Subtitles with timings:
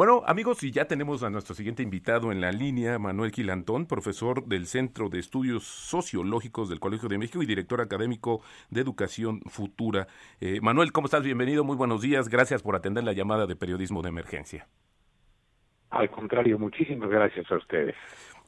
[0.00, 4.46] Bueno, amigos, y ya tenemos a nuestro siguiente invitado en la línea, Manuel Quilantón, profesor
[4.46, 10.08] del Centro de Estudios Sociológicos del Colegio de México y director académico de Educación Futura.
[10.40, 11.22] Eh, Manuel, ¿cómo estás?
[11.22, 12.30] Bienvenido, muy buenos días.
[12.30, 14.68] Gracias por atender la llamada de periodismo de emergencia.
[15.90, 17.96] Al contrario, muchísimas gracias a ustedes.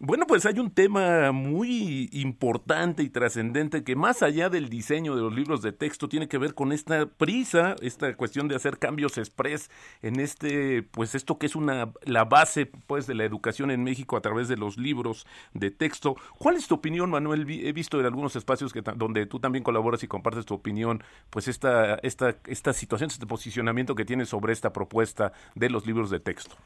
[0.04, 5.22] Bueno, pues hay un tema muy importante y trascendente que más allá del diseño de
[5.22, 9.16] los libros de texto tiene que ver con esta prisa, esta cuestión de hacer cambios
[9.16, 9.70] express
[10.02, 14.16] en este, pues esto que es una la base pues de la educación en México
[14.16, 16.16] a través de los libros de texto.
[16.36, 17.48] ¿Cuál es tu opinión, Manuel?
[17.48, 21.46] He visto en algunos espacios que donde tú también colaboras y compartes tu opinión, pues
[21.46, 26.18] esta esta esta situación, este posicionamiento que tienes sobre esta propuesta de los libros de
[26.18, 26.56] texto.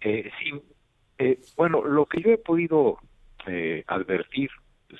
[0.00, 0.52] Eh, sí,
[1.18, 2.98] eh, bueno, lo que yo he podido
[3.46, 4.50] eh, advertir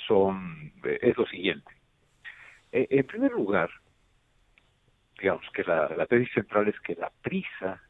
[0.06, 1.70] son eh, es lo siguiente.
[2.72, 3.70] en primer lugar,
[5.18, 7.80] digamos que la, la, tesis central es que la prisa,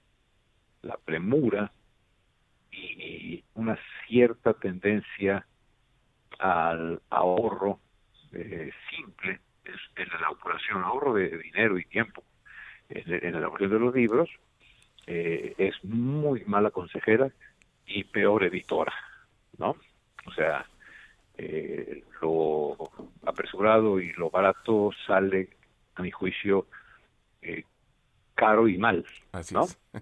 [0.83, 1.73] la premura
[2.71, 5.47] y una cierta tendencia
[6.39, 7.81] al ahorro
[8.31, 9.41] simple
[9.97, 12.23] en la elaboración, ahorro de dinero y tiempo
[12.91, 14.31] en, en la elaboración de los libros,
[15.11, 17.31] es muy mala consejera
[17.87, 18.93] y peor editora,
[19.57, 19.77] ¿no?
[20.27, 20.67] O sea,
[21.37, 22.77] eh, lo
[23.25, 25.51] apresurado y lo barato sale,
[25.95, 26.67] a mi juicio,
[27.41, 27.65] eh,
[28.35, 29.05] caro y mal,
[29.53, 29.67] ¿no?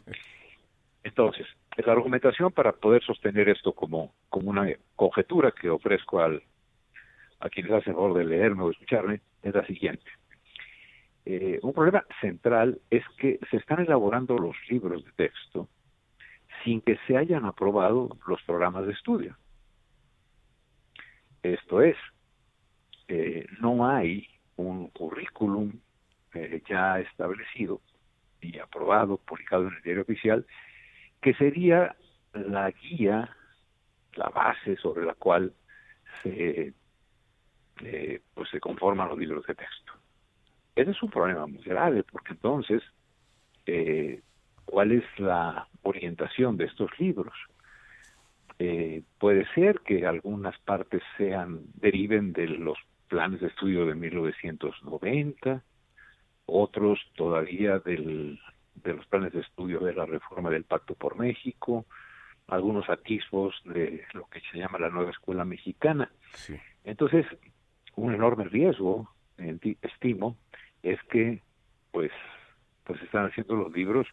[1.04, 1.46] Entonces,
[1.76, 6.42] la argumentación para poder sostener esto como, como una conjetura que ofrezco al,
[7.38, 10.10] a quienes hacen favor de leerme o escucharme es la siguiente.
[11.28, 15.68] Eh, un problema central es que se están elaborando los libros de texto
[16.62, 19.36] sin que se hayan aprobado los programas de estudio.
[21.42, 21.96] Esto es,
[23.08, 25.72] eh, no hay un currículum
[26.34, 27.80] eh, ya establecido
[28.40, 30.46] y aprobado, publicado en el diario oficial,
[31.20, 31.96] que sería
[32.34, 33.34] la guía,
[34.14, 35.52] la base sobre la cual
[36.22, 36.72] se,
[37.82, 39.85] eh, pues se conforman los libros de texto.
[40.76, 42.82] Ese es un problema muy grave, porque entonces
[44.66, 47.34] cuál es la orientación de estos libros.
[48.58, 52.78] Eh, puede ser que algunas partes sean deriven de los
[53.08, 55.62] planes de estudio de 1990,
[56.46, 58.38] otros todavía del,
[58.74, 61.86] de los planes de estudio de la reforma del Pacto por México,
[62.48, 66.10] algunos atisbos de lo que se llama la nueva escuela mexicana.
[66.84, 67.26] Entonces,
[67.96, 69.10] un enorme riesgo,
[69.82, 70.36] estimo,
[70.86, 71.42] es que
[71.90, 72.12] pues
[72.84, 74.06] pues están haciendo los libros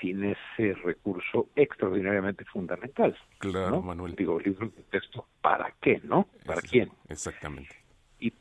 [0.00, 3.16] sin ese recurso extraordinariamente fundamental.
[3.38, 4.14] Claro, Manuel.
[4.14, 6.28] Digo, libros de texto, ¿para qué, no?
[6.46, 6.90] ¿Para quién?
[7.08, 7.74] Exactamente.
[8.18, 8.32] Y,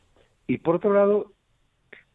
[0.45, 1.33] y por otro lado,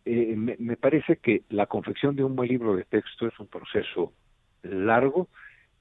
[0.04, 3.48] eh, me, me, parece que la confección de un buen libro de texto es un
[3.48, 4.12] proceso
[4.62, 5.28] largo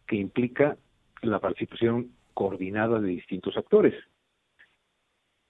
[0.08, 0.76] que implica
[1.22, 3.94] la participación coordinada de distintos actores.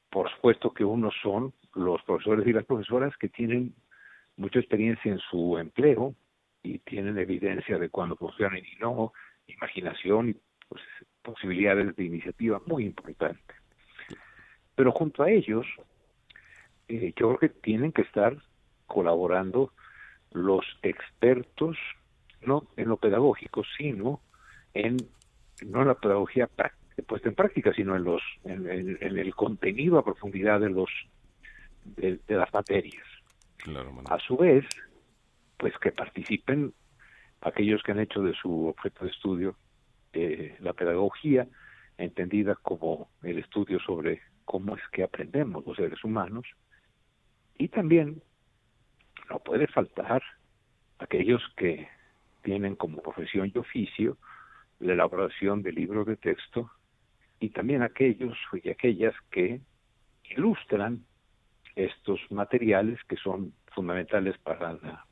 [0.10, 3.74] Por supuesto que unos son los profesores y las profesoras que tienen
[4.38, 6.16] mucha experiencia en su empleo,
[6.64, 9.14] y tienen evidencia de cuando funcionan y no,
[9.48, 10.36] imaginación y
[10.70, 10.82] pues,
[11.22, 13.56] posibilidades de iniciativa muy importantes.
[14.76, 15.66] Pero junto a ellos,
[16.88, 18.38] eh, yo creo que tienen que estar
[18.86, 19.74] colaborando
[20.32, 21.78] los expertos,
[22.42, 24.22] no en lo pedagógico, sino
[24.74, 24.98] en
[25.66, 26.50] no en la pedagogía
[27.08, 30.90] puesta en práctica, sino en los en, el contenido a profundidad de los
[31.86, 33.06] de, las materias.
[34.10, 34.66] A su vez,
[35.58, 36.74] pues que participen
[37.42, 39.56] aquellos que han hecho de su objeto de estudio
[40.14, 41.48] eh, la pedagogía,
[41.98, 46.46] entendida como el estudio sobre cómo es que aprendemos los seres humanos,
[47.58, 48.22] y también
[49.30, 50.22] no puede faltar
[51.00, 51.88] aquellos que
[52.44, 54.18] tienen como profesión y oficio
[54.80, 56.72] la elaboración de libros de texto
[57.40, 59.62] y también aquellos y aquellas que
[60.36, 61.06] ilustran
[61.76, 65.06] estos materiales que son fundamentales para la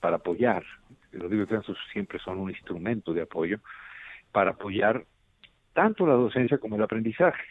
[0.00, 0.64] para apoyar,
[1.10, 3.58] los texto siempre son un instrumento de apoyo,
[4.30, 5.04] para apoyar
[5.72, 7.44] tanto la docencia como el aprendizaje.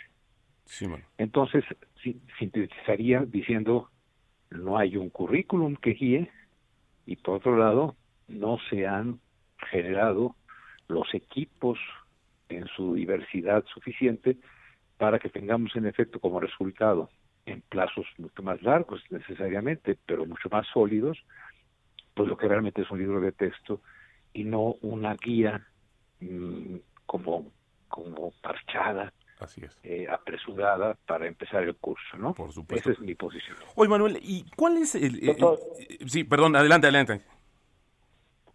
[1.17, 1.63] Entonces,
[2.39, 3.89] sintetizaría diciendo,
[4.49, 6.31] no hay un currículum que guíe,
[7.05, 7.95] y por otro lado
[8.27, 9.19] no se han
[9.69, 10.35] generado
[10.87, 11.79] los equipos
[12.49, 14.37] en su diversidad suficiente
[14.97, 17.09] para que tengamos en efecto como resultado
[17.47, 21.17] en plazos mucho más largos necesariamente, pero mucho más sólidos,
[22.13, 23.81] pues lo que realmente es un libro de texto
[24.33, 25.65] y no una guía
[26.19, 27.51] mm, como,
[27.87, 29.77] como parchada, Así es.
[29.83, 32.33] Eh, apresurada para empezar el curso, ¿no?
[32.33, 32.89] Por supuesto.
[32.89, 33.55] Esa es mi posición.
[33.75, 35.19] Oye, Manuel, ¿y cuál es el...?
[36.07, 37.21] sí, perdón, adelante, adelante.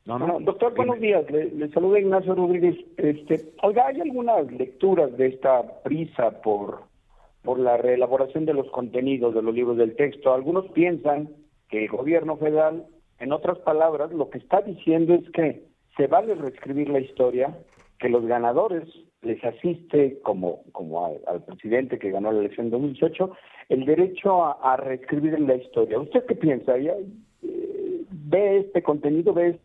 [0.05, 1.25] No, no, doctor, buenos días.
[1.31, 2.77] Le, le saluda Ignacio Rodríguez.
[2.97, 6.83] Este, oiga, ¿hay algunas lecturas de esta prisa por,
[7.43, 10.33] por la reelaboración de los contenidos de los libros del texto?
[10.33, 11.29] Algunos piensan
[11.69, 12.87] que el gobierno federal,
[13.19, 15.65] en otras palabras, lo que está diciendo es que
[15.97, 17.57] se vale reescribir la historia,
[17.99, 18.89] que los ganadores
[19.23, 23.37] les asiste, como, como al, presidente que ganó la elección en 2018,
[23.69, 26.01] el derecho a, reescribir la historia.
[26.01, 26.77] ¿Usted qué piensa?
[26.79, 26.95] ¿Ya,
[27.43, 29.59] eh, ¿Ve este contenido, ve,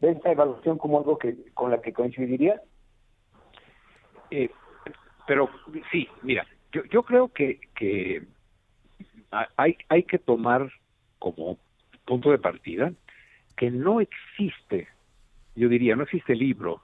[0.00, 2.60] ve, esta evaluación como algo que con la que coincidiría?
[4.30, 4.50] Eh,
[5.26, 5.48] pero
[5.92, 8.22] sí, mira, yo, yo creo que, que
[9.56, 10.70] hay, hay que tomar
[11.18, 11.58] como
[12.04, 12.92] punto de partida
[13.56, 14.88] que no existe,
[15.56, 16.82] yo diría, no existe libro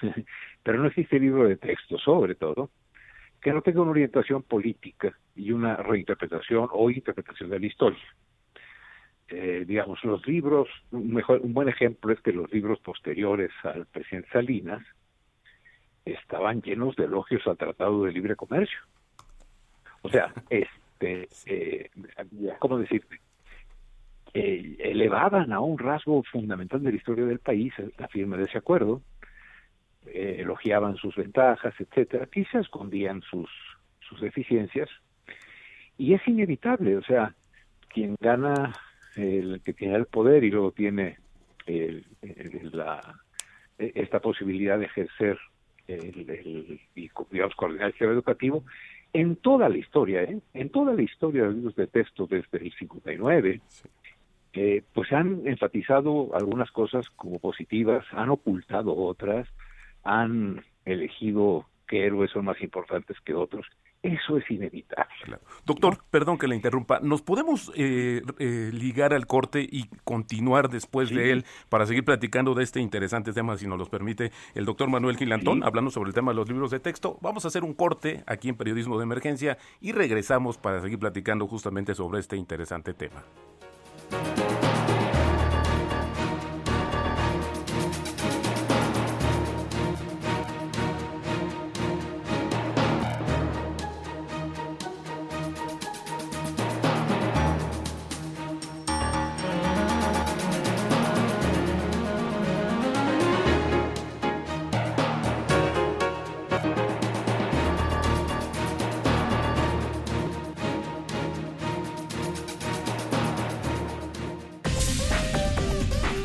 [0.62, 2.70] pero no existe libro de texto, sobre todo,
[3.40, 8.04] que no tenga una orientación política y una reinterpretación o interpretación de la historia.
[9.28, 13.86] Eh, digamos, los libros, un, mejor, un buen ejemplo es que los libros posteriores al
[13.86, 14.82] presidente Salinas
[16.04, 18.78] estaban llenos de elogios al Tratado de Libre Comercio.
[20.04, 21.90] O sea, este, eh,
[22.58, 23.20] ¿cómo decirte?
[24.34, 29.00] Elevaban a un rasgo fundamental de la historia del país la firma de ese acuerdo,
[30.06, 33.48] eh, elogiaban sus ventajas, etcétera, quizás escondían sus,
[34.00, 34.90] sus deficiencias.
[35.96, 37.34] Y es inevitable, o sea,
[37.88, 38.74] quien gana,
[39.16, 41.16] el que tiene el poder y luego tiene
[41.64, 42.04] el,
[42.72, 43.00] la,
[43.78, 45.38] esta posibilidad de ejercer
[45.86, 48.64] el, el, y, digamos, coordinar el sistema educativo,
[49.14, 50.40] en toda la historia, ¿eh?
[50.52, 53.60] en toda la historia de los libros de texto desde el 59,
[54.54, 59.48] eh, pues han enfatizado algunas cosas como positivas, han ocultado otras,
[60.02, 63.66] han elegido qué héroes son más importantes que otros.
[64.04, 65.38] Eso es inevitable.
[65.64, 67.00] Doctor, perdón que le interrumpa.
[67.00, 72.52] ¿Nos podemos eh, eh, ligar al corte y continuar después de él para seguir platicando
[72.52, 76.14] de este interesante tema, si nos lo permite el doctor Manuel Gilantón, hablando sobre el
[76.14, 77.16] tema de los libros de texto?
[77.22, 81.46] Vamos a hacer un corte aquí en Periodismo de Emergencia y regresamos para seguir platicando
[81.46, 83.24] justamente sobre este interesante tema.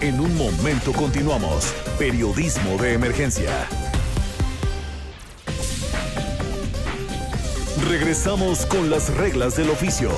[0.02, 1.74] En un momento continuamos.
[1.98, 3.52] Periodismo de emergencia.
[7.86, 10.10] Regresamos con las reglas del oficio.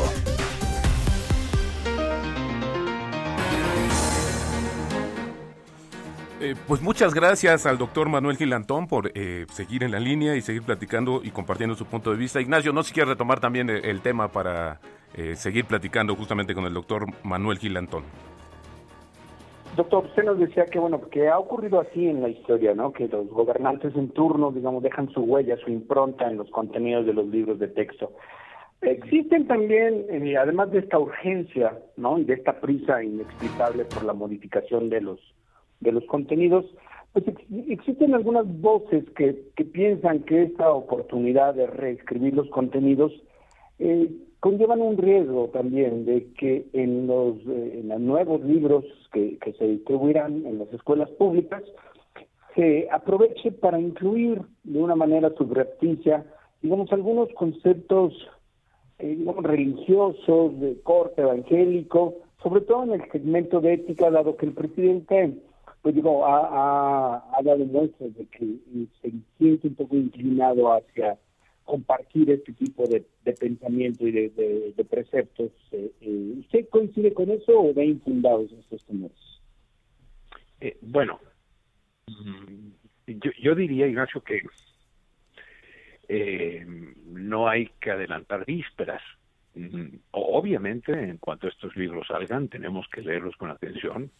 [6.39, 10.43] Eh, pues muchas gracias al doctor Manuel Gilantón por eh, seguir en la línea y
[10.43, 12.39] seguir platicando y compartiendo su punto de vista.
[12.39, 14.79] Ignacio, no si quiere retomar también el, tema para
[15.15, 18.03] eh, seguir platicando justamente con el doctor Manuel Gilantón.
[19.75, 22.91] Doctor, usted nos decía que bueno, que ha ocurrido así en la historia, ¿no?
[22.91, 27.13] Que los gobernantes en turno, digamos, dejan su huella, su impronta en los contenidos de
[27.13, 28.11] los libros de texto.
[28.81, 32.17] Existen también, eh, además de esta urgencia, ¿no?
[32.17, 35.19] Y de esta prisa inexplicable por la modificación de los
[35.79, 36.65] de los contenidos,
[37.13, 37.25] pues
[37.67, 43.11] existen algunas voces que, que piensan que esta oportunidad de reescribir los contenidos
[43.79, 48.83] eh, conllevan un riesgo también de que en los, eh, en los nuevos libros
[49.13, 51.63] que, se distribuirán en las escuelas públicas
[52.55, 56.25] se aproveche para incluir de una manera subrepticia,
[56.61, 58.13] digamos, algunos conceptos,
[58.99, 64.53] eh, religiosos, de corte evangélico, sobre todo en el segmento de ética, dado que el
[64.53, 65.37] presidente,
[65.83, 68.57] pues digo, ha, ha, ha dado muestras de que
[69.01, 71.17] se siente un poco inclinado hacia
[71.71, 73.05] compartir este tipo de,
[73.39, 75.51] pensamiento y de, preceptos.
[75.71, 79.17] Eh, eh, ¿Usted coincide con eso o ve infundados estos temores?
[80.59, 81.21] Eh, bueno,
[83.07, 84.41] yo, yo, diría, Ignacio, que
[87.05, 89.01] no hay que adelantar vísperas.
[89.55, 94.11] Mm, obviamente, en cuanto estos libros salgan, tenemos que leerlos con atención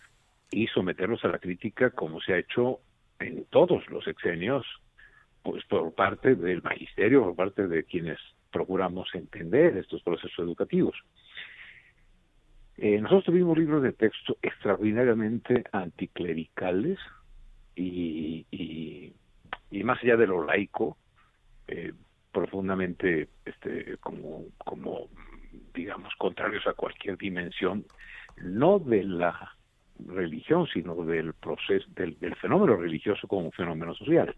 [0.52, 2.80] y someterlos a la crítica como se ha hecho
[3.20, 4.66] en todos los exenios,
[5.44, 8.20] pues por parte del magisterio, por parte de quienes
[8.52, 10.96] procuramos entender estos procesos educativos.
[12.78, 17.00] Eh, nosotros tuvimos libros de texto extraordinariamente anticlericales
[17.76, 18.46] y,
[19.84, 20.98] más allá de lo laico,
[21.68, 21.94] eh,
[22.32, 25.08] profundamente este, como,
[25.74, 27.86] digamos, contrarios a cualquier dimensión,
[28.38, 29.56] no de la
[30.08, 34.36] religión, sino del proceso, del fenómeno religioso como un fenómeno social,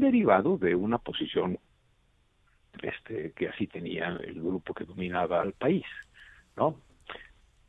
[0.00, 1.58] derivado de una posición
[2.82, 5.84] este, que así tenía el grupo que dominaba al país,
[6.56, 6.80] ¿no?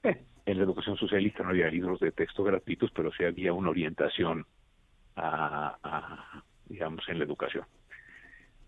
[0.03, 3.69] Eh, en la educación socialista no había libros de texto gratuitos, pero sí había una
[3.69, 4.45] orientación
[5.15, 7.65] a, digamos, en la educación.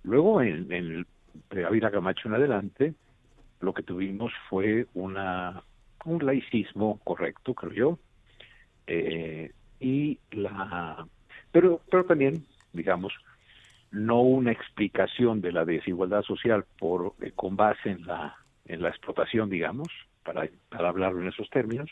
[0.04, 1.08] Luego, en, en el
[1.50, 2.94] de Ávila Camacho en adelante,
[3.62, 5.64] lo que tuvimos fue una
[6.06, 8.00] un laicismo correcto, creo yo,
[8.88, 11.08] eh, y la,
[11.52, 13.14] pero, pero también, digamos,
[13.92, 18.90] no una explicación de la desigualdad social por eh, con base en la en la
[18.90, 19.88] explotación, digamos,
[20.24, 21.90] para, para hablarlo en esos términos,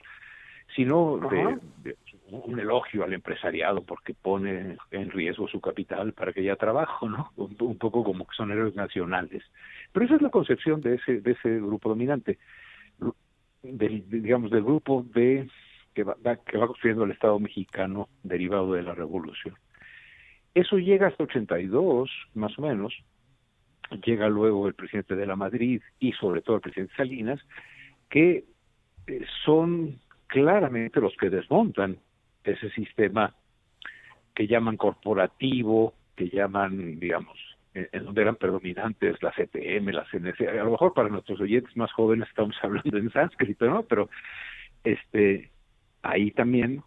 [0.75, 1.97] sino de, de,
[2.31, 7.31] un elogio al empresariado porque pone en riesgo su capital para que haya trabajo, ¿no?
[7.37, 9.43] Un, un, poco como que son héroes nacionales.
[9.91, 12.37] Pero esa es la concepción de ese de ese grupo dominante,
[13.63, 15.49] del, digamos del grupo de
[15.93, 19.55] que va, que va construyendo el Estado mexicano derivado de la revolución.
[20.53, 22.93] Eso llega hasta 82, más o menos.
[24.05, 27.39] Llega luego el presidente de la Madrid y sobre todo el presidente Salinas,
[28.09, 28.45] que
[29.07, 31.97] eh, son claramente los que desmontan
[32.43, 33.35] ese sistema
[34.35, 37.37] que llaman corporativo, que llaman, digamos,
[37.73, 40.47] en, en donde eran predominantes la CTM, la CNC.
[40.47, 43.83] A lo mejor para nuestros oyentes más jóvenes estamos hablando en sánscrito, ¿no?
[43.83, 44.09] Pero
[44.83, 45.49] este
[46.01, 46.81] ahí también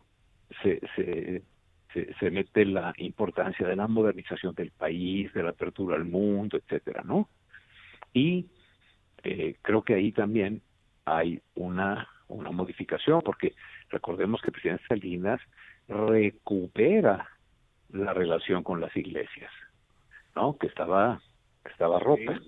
[0.62, 1.42] se, se,
[1.92, 6.56] se, se, mete la importancia de la modernización del país, de la apertura al mundo,
[6.56, 7.28] etcétera, ¿no?
[8.12, 8.46] Y
[9.22, 10.62] eh, creo que ahí también
[11.04, 13.54] hay una, una modificación, porque
[13.90, 15.40] recordemos que el presidente Salinas
[15.88, 17.28] recupera
[17.90, 19.52] la relación con las iglesias,
[20.34, 20.56] ¿no?
[20.56, 21.20] Que estaba,
[21.64, 22.40] que estaba rota.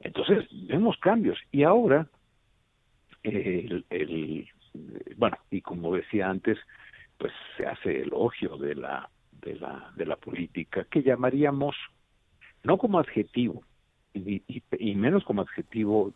[0.00, 1.38] Entonces, vemos cambios.
[1.50, 2.06] Y ahora,
[3.22, 4.48] el, el,
[5.16, 6.58] bueno, y como decía antes,
[7.18, 11.76] pues se hace elogio de la de la de la política que llamaríamos
[12.62, 13.62] no como adjetivo
[14.12, 16.12] y, y, y menos como adjetivo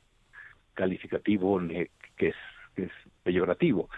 [0.75, 1.61] calificativo
[2.17, 2.37] que es
[2.75, 3.89] que es peyorativo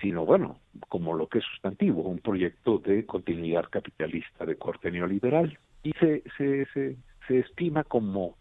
[0.00, 5.58] sino bueno como lo que es sustantivo un proyecto de continuidad capitalista de corte neoliberal
[5.82, 8.36] y se se se, se estima como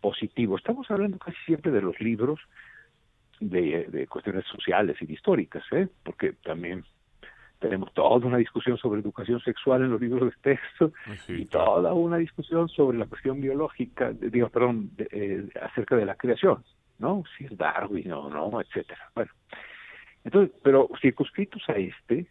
[0.00, 2.40] positivo estamos hablando casi siempre de los libros
[3.40, 5.88] de, de cuestiones sociales y históricas, ¿eh?
[6.02, 6.84] porque también
[7.58, 10.92] tenemos toda una discusión sobre educación sexual en los libros de texto
[11.26, 16.06] sí, y toda una discusión sobre la cuestión biológica, digo, perdón, de, eh, acerca de
[16.06, 16.62] la creación,
[16.98, 17.24] ¿no?
[17.36, 19.10] Si es Darwin o no, etcétera.
[19.14, 19.30] Bueno,
[20.24, 22.26] entonces, pero circunscritos a este,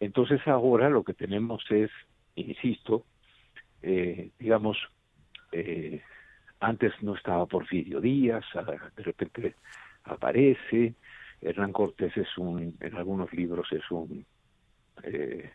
[0.00, 1.90] entonces ahora lo que tenemos es,
[2.34, 3.04] insisto,
[3.82, 4.78] eh, digamos,
[5.52, 6.02] eh,
[6.60, 8.44] antes no estaba Porfirio Díaz,
[8.96, 9.54] de repente
[10.04, 10.94] aparece,
[11.40, 14.26] Hernán Cortés es un, en algunos libros es un
[15.02, 15.50] eh,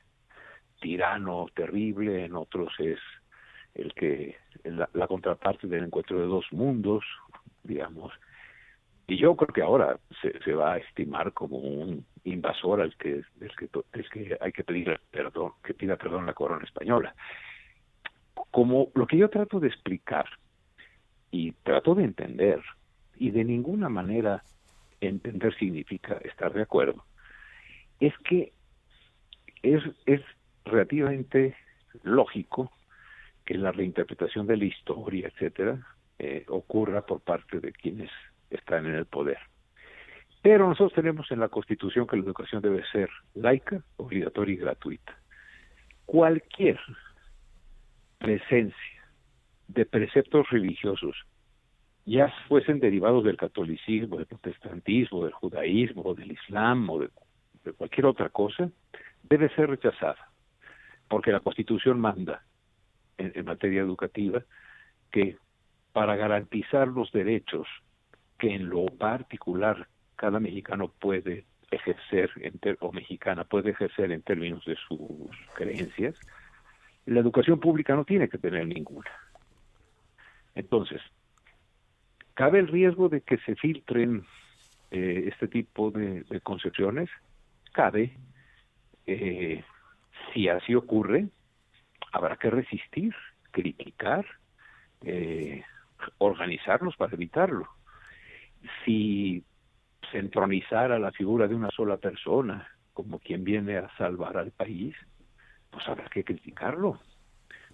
[0.79, 2.99] tirano terrible, en otros es
[3.73, 7.03] el que la, contraparte del encuentro de dos mundos,
[7.63, 8.11] digamos.
[9.07, 13.55] Y yo creo que ahora se, va a estimar como un invasor al que es
[13.57, 13.67] que,
[14.11, 17.13] que hay que pedir perdón, que pida perdón la corona española.
[18.51, 20.25] Como lo que yo trato de explicar
[21.29, 22.61] y trato de entender
[23.15, 24.43] y de ninguna manera
[25.01, 27.03] entender significa estar de acuerdo,
[27.99, 28.53] es que
[29.63, 30.21] es, es
[30.65, 31.55] relativamente
[32.03, 32.71] lógico
[33.45, 35.85] que la reinterpretación de la historia, etcétera,
[36.19, 38.09] eh, ocurra por parte de quienes
[38.49, 39.39] están en el poder.
[40.41, 45.17] Pero nosotros tenemos en la Constitución que la educación debe ser laica, obligatoria y gratuita.
[46.05, 46.79] Cualquier
[48.17, 49.03] presencia
[49.67, 51.15] de preceptos religiosos
[52.05, 57.09] ya fuesen derivados del catolicismo, del protestantismo, del judaísmo, del islam o de,
[57.63, 58.69] de cualquier otra cosa,
[59.23, 60.29] debe ser rechazada,
[61.07, 62.43] porque la Constitución manda
[63.17, 64.43] en, en, materia educativa
[65.11, 65.37] que
[65.93, 67.67] para garantizar los derechos
[68.39, 72.31] que en lo particular cada mexicano puede ejercer
[72.79, 74.99] o mexicana puede ejercer en términos de sus
[75.55, 76.15] creencias,
[77.05, 79.09] la educación pública no tiene que tener ninguna.
[80.53, 81.01] Entonces,
[82.33, 84.25] cabe el riesgo de que se filtren
[84.91, 87.09] eh, este tipo de, concepciones,
[87.71, 88.17] cabe,
[89.05, 89.63] eh,
[90.33, 91.27] si así ocurre,
[92.11, 93.15] habrá que resistir,
[93.51, 94.25] criticar,
[95.03, 95.63] eh,
[96.17, 97.67] organizarnos para evitarlo.
[98.85, 99.43] Si
[100.11, 104.95] se entronizara la figura de una sola persona como quien viene a salvar al país,
[105.69, 106.99] pues habrá que criticarlo,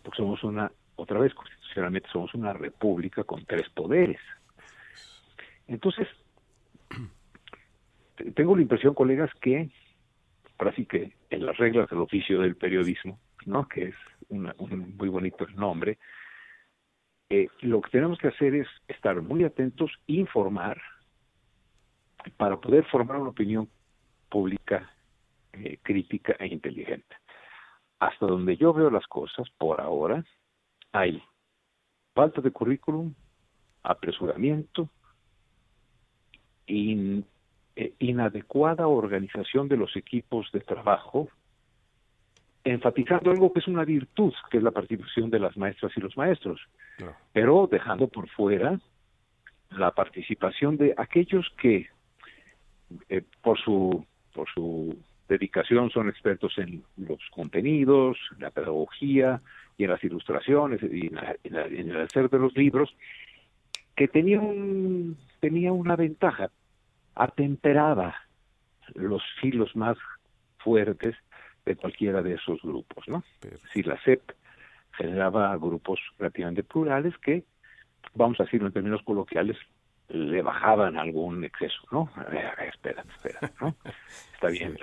[0.03, 4.19] porque somos una, otra vez constitucionalmente somos una república con tres poderes.
[5.67, 6.07] Entonces,
[8.35, 9.69] tengo la impresión, colegas, que
[10.57, 13.67] ahora sí que en las reglas del oficio del periodismo, ¿no?
[13.67, 13.95] que es
[14.29, 14.51] un
[14.97, 15.97] muy bonito el nombre,
[17.29, 20.81] eh, lo que tenemos que hacer es estar muy atentos, informar,
[22.37, 23.69] para poder formar una opinión
[24.29, 24.91] pública
[25.53, 27.15] eh, crítica e inteligente.
[27.99, 30.23] Hasta donde yo veo las cosas, por ahora,
[30.91, 31.21] hay
[32.13, 33.13] falta de currículum,
[33.83, 34.89] apresuramiento,
[36.67, 37.25] in,
[37.75, 41.29] eh, inadecuada organización de los equipos de trabajo,
[42.63, 46.17] enfatizando algo que es una virtud, que es la participación de las maestras y los
[46.17, 46.59] maestros,
[47.31, 48.79] pero dejando por fuera
[49.71, 51.87] la participación de aquellos que
[53.09, 54.95] eh, por su por su
[55.27, 59.41] dedicación son expertos en los contenidos, la pedagogía
[59.77, 61.07] y en las ilustraciones y
[61.43, 62.95] en, el hacer de los libros,
[63.95, 66.51] que tenía un, tenía una ventaja,
[67.15, 68.13] atemperaba
[68.95, 69.97] los filos más
[70.57, 71.15] fuertes
[71.65, 73.23] de cualquiera de esos grupos, ¿no?
[73.71, 74.33] Si la CEP
[74.91, 77.45] generaba grupos relativamente plurales que,
[78.13, 79.55] vamos a decirlo en términos coloquiales,
[80.09, 82.09] le bajaban algún exceso, ¿no?
[82.15, 83.73] A ver, a ver, espera, espera, ¿no?
[84.33, 84.77] Está bien,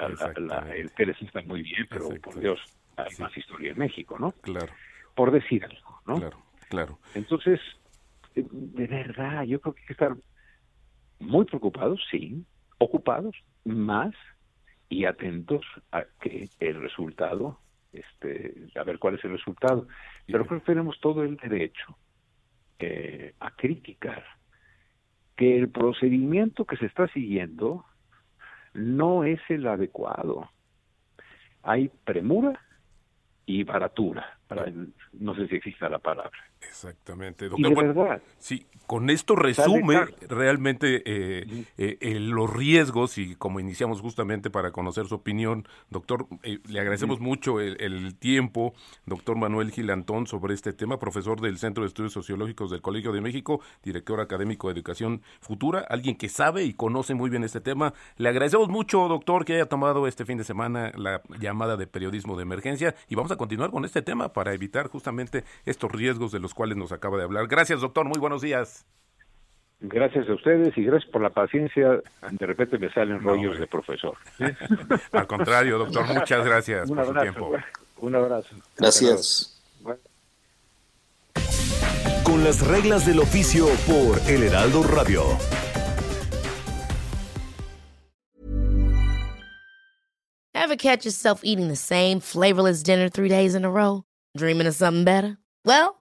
[0.75, 2.59] el Pérez está muy bien, pero por Dios,
[2.97, 4.33] hay más historia en México, ¿no?
[4.41, 4.73] Claro.
[5.15, 6.17] Por decir algo, ¿no?
[6.17, 6.39] Claro,
[6.71, 6.99] claro.
[7.15, 7.61] Entonces,
[8.35, 10.17] de verdad, yo creo que hay que estar
[11.19, 12.45] muy preocupados, sí,
[12.79, 14.15] ocupados, más
[14.89, 17.59] y atentos a que el resultado,
[17.93, 19.87] este, a ver cuál es el resultado.
[20.27, 21.97] Pero creo que tenemos todo el derecho
[22.79, 24.25] eh, a criticar
[25.37, 27.85] que el procedimiento que se está siguiendo
[28.73, 30.51] no es el adecuado.
[31.63, 32.61] Hay premura
[33.47, 34.67] y baratura, para
[35.13, 36.39] no sé si exista la palabra.
[36.69, 37.73] Exactamente, doctor.
[37.73, 38.23] Y de verdad.
[38.39, 45.07] Sí, con esto resume realmente eh, eh, los riesgos y como iniciamos justamente para conocer
[45.07, 48.75] su opinión, doctor, eh, le agradecemos mucho el, tiempo,
[49.07, 53.21] doctor Manuel Gilantón, sobre este tema, profesor del Centro de Estudios Sociológicos del Colegio de
[53.21, 57.95] México, director académico de Educación Futura, alguien que sabe y conoce muy bien este tema.
[58.17, 62.37] Le agradecemos mucho, doctor, que haya tomado este fin de semana la llamada de periodismo
[62.37, 66.41] de emergencia y vamos a continuar con este tema para evitar justamente estos riesgos de
[66.41, 67.47] los cuales nos acaba de hablar.
[67.49, 68.87] Gracias, doctor, muy buenos días.
[69.81, 72.01] Gracias a ustedes y gracias por la paciencia.
[72.31, 74.17] De repente me salen rollos de profesor.
[75.13, 77.53] Al contrario, doctor, muchas gracias por su tiempo.
[77.99, 78.55] Un abrazo.
[78.77, 79.61] Gracias.
[82.23, 85.23] Con las reglas del oficio por El Heraldo Radio.
[90.55, 94.05] Ever catch yourself eating the same flavorless dinner three days in a row?
[94.35, 95.37] Dreaming of something better?
[95.67, 96.01] Well,